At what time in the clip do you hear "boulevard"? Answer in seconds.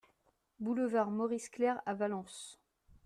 0.59-1.11